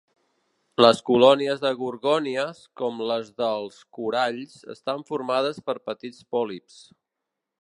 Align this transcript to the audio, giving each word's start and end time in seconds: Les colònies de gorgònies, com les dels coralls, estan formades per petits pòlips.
Les 0.83 1.01
colònies 1.09 1.61
de 1.65 1.71
gorgònies, 1.81 2.63
com 2.81 3.05
les 3.11 3.31
dels 3.43 3.79
coralls, 3.99 4.59
estan 4.79 5.05
formades 5.13 5.65
per 5.69 5.81
petits 5.93 6.31
pòlips. 6.37 6.85